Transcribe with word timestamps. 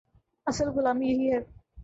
اصل 0.47 0.69
غلامی 0.69 1.07
یہی 1.07 1.31
ہے۔ 1.31 1.39